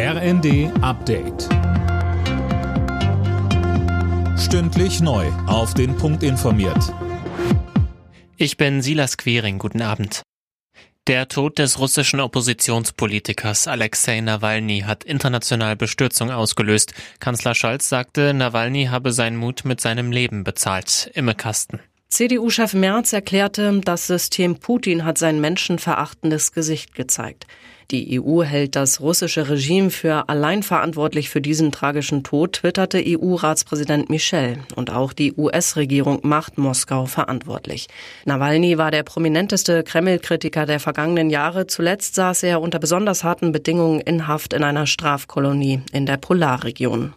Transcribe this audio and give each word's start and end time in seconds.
RND 0.00 0.70
Update. 0.80 1.48
Stündlich 4.38 5.00
neu. 5.00 5.26
Auf 5.48 5.74
den 5.74 5.96
Punkt 5.96 6.22
informiert. 6.22 6.94
Ich 8.36 8.56
bin 8.56 8.80
Silas 8.80 9.16
Quering. 9.16 9.58
Guten 9.58 9.82
Abend. 9.82 10.22
Der 11.08 11.26
Tod 11.26 11.58
des 11.58 11.80
russischen 11.80 12.20
Oppositionspolitikers 12.20 13.66
Alexei 13.66 14.20
Nawalny 14.20 14.84
hat 14.86 15.02
international 15.02 15.74
Bestürzung 15.74 16.30
ausgelöst. 16.30 16.94
Kanzler 17.18 17.56
Scholz 17.56 17.88
sagte, 17.88 18.32
Nawalny 18.34 18.84
habe 18.84 19.10
seinen 19.10 19.36
Mut 19.36 19.64
mit 19.64 19.80
seinem 19.80 20.12
Leben 20.12 20.44
bezahlt. 20.44 21.10
Imme 21.14 21.34
Kasten. 21.34 21.80
CDU-Chef 22.10 22.74
Merz 22.74 23.12
erklärte, 23.12 23.80
das 23.84 24.06
System 24.06 24.56
Putin 24.56 25.04
hat 25.04 25.18
sein 25.18 25.40
menschenverachtendes 25.40 26.52
Gesicht 26.52 26.94
gezeigt. 26.94 27.46
Die 27.90 28.20
EU 28.20 28.42
hält 28.42 28.76
das 28.76 29.00
russische 29.00 29.48
Regime 29.48 29.90
für 29.90 30.28
allein 30.28 30.62
verantwortlich 30.62 31.30
für 31.30 31.40
diesen 31.40 31.70
tragischen 31.70 32.24
Tod, 32.24 32.54
twitterte 32.54 33.02
EU-Ratspräsident 33.06 34.10
Michel. 34.10 34.58
Und 34.74 34.90
auch 34.90 35.12
die 35.12 35.32
US-Regierung 35.32 36.20
macht 36.22 36.58
Moskau 36.58 37.06
verantwortlich. 37.06 37.88
Nawalny 38.26 38.76
war 38.76 38.90
der 38.90 39.04
prominenteste 39.04 39.84
Kreml-Kritiker 39.84 40.66
der 40.66 40.80
vergangenen 40.80 41.30
Jahre. 41.30 41.66
Zuletzt 41.66 42.14
saß 42.14 42.42
er 42.42 42.60
unter 42.60 42.78
besonders 42.78 43.22
harten 43.22 43.52
Bedingungen 43.52 44.00
in 44.00 44.26
Haft 44.26 44.52
in 44.52 44.64
einer 44.64 44.86
Strafkolonie 44.86 45.80
in 45.92 46.04
der 46.04 46.16
Polarregion. 46.16 47.14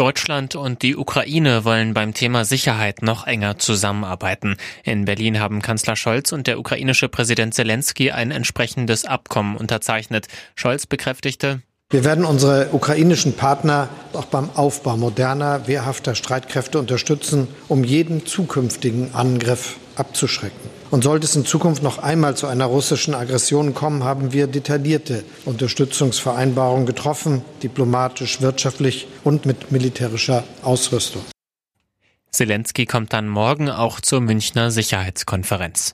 Deutschland 0.00 0.56
und 0.56 0.80
die 0.80 0.96
Ukraine 0.96 1.66
wollen 1.66 1.92
beim 1.92 2.14
Thema 2.14 2.46
Sicherheit 2.46 3.02
noch 3.02 3.26
enger 3.26 3.58
zusammenarbeiten. 3.58 4.56
In 4.82 5.04
Berlin 5.04 5.38
haben 5.40 5.60
Kanzler 5.60 5.94
Scholz 5.94 6.32
und 6.32 6.46
der 6.46 6.58
ukrainische 6.58 7.10
Präsident 7.10 7.52
Zelensky 7.52 8.10
ein 8.10 8.30
entsprechendes 8.30 9.04
Abkommen 9.04 9.58
unterzeichnet. 9.58 10.26
Scholz 10.54 10.86
bekräftigte, 10.86 11.60
wir 11.90 12.02
werden 12.02 12.24
unsere 12.24 12.68
ukrainischen 12.72 13.34
Partner 13.34 13.90
auch 14.14 14.24
beim 14.24 14.48
Aufbau 14.54 14.96
moderner, 14.96 15.66
wehrhafter 15.66 16.14
Streitkräfte 16.14 16.78
unterstützen, 16.78 17.48
um 17.68 17.84
jeden 17.84 18.24
zukünftigen 18.24 19.14
Angriff 19.14 19.76
abzuschrecken. 20.00 20.58
Und 20.90 21.04
sollte 21.04 21.26
es 21.26 21.36
in 21.36 21.44
Zukunft 21.44 21.84
noch 21.84 21.98
einmal 21.98 22.36
zu 22.36 22.48
einer 22.48 22.64
russischen 22.64 23.14
Aggression 23.14 23.74
kommen, 23.74 24.02
haben 24.02 24.32
wir 24.32 24.48
detaillierte 24.48 25.22
Unterstützungsvereinbarungen 25.44 26.86
getroffen, 26.86 27.42
diplomatisch, 27.62 28.40
wirtschaftlich 28.40 29.06
und 29.22 29.46
mit 29.46 29.70
militärischer 29.70 30.42
Ausrüstung. 30.62 31.22
Zelensky 32.32 32.86
kommt 32.86 33.12
dann 33.12 33.28
morgen 33.28 33.70
auch 33.70 34.00
zur 34.00 34.20
Münchner 34.20 34.70
Sicherheitskonferenz. 34.70 35.92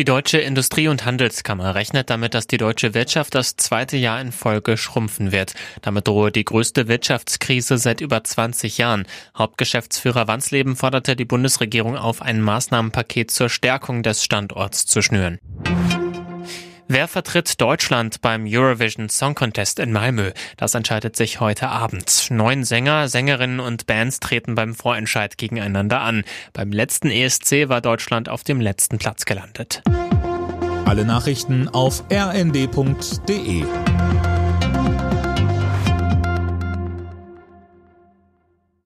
Die 0.00 0.06
Deutsche 0.06 0.38
Industrie- 0.38 0.88
und 0.88 1.04
Handelskammer 1.04 1.74
rechnet 1.74 2.08
damit, 2.08 2.32
dass 2.32 2.46
die 2.46 2.56
deutsche 2.56 2.94
Wirtschaft 2.94 3.34
das 3.34 3.56
zweite 3.56 3.98
Jahr 3.98 4.18
in 4.18 4.32
Folge 4.32 4.78
schrumpfen 4.78 5.30
wird. 5.30 5.52
Damit 5.82 6.08
drohe 6.08 6.32
die 6.32 6.46
größte 6.46 6.88
Wirtschaftskrise 6.88 7.76
seit 7.76 8.00
über 8.00 8.24
20 8.24 8.78
Jahren. 8.78 9.04
Hauptgeschäftsführer 9.36 10.26
Wansleben 10.26 10.74
forderte 10.74 11.16
die 11.16 11.26
Bundesregierung 11.26 11.98
auf, 11.98 12.22
ein 12.22 12.40
Maßnahmenpaket 12.40 13.30
zur 13.30 13.50
Stärkung 13.50 14.02
des 14.02 14.24
Standorts 14.24 14.86
zu 14.86 15.02
schnüren. 15.02 15.38
Wer 16.92 17.06
vertritt 17.06 17.60
Deutschland 17.60 18.20
beim 18.20 18.46
Eurovision 18.48 19.08
Song 19.08 19.36
Contest 19.36 19.78
in 19.78 19.92
Malmö? 19.92 20.32
Das 20.56 20.74
entscheidet 20.74 21.14
sich 21.14 21.38
heute 21.38 21.68
Abend. 21.68 22.26
Neun 22.30 22.64
Sänger, 22.64 23.08
Sängerinnen 23.08 23.60
und 23.60 23.86
Bands 23.86 24.18
treten 24.18 24.56
beim 24.56 24.74
Vorentscheid 24.74 25.38
gegeneinander 25.38 26.00
an. 26.00 26.24
Beim 26.52 26.72
letzten 26.72 27.12
ESC 27.12 27.68
war 27.68 27.80
Deutschland 27.80 28.28
auf 28.28 28.42
dem 28.42 28.60
letzten 28.60 28.98
Platz 28.98 29.24
gelandet. 29.24 29.84
Alle 30.84 31.04
Nachrichten 31.04 31.68
auf 31.68 32.02
rnd.de 32.12 33.64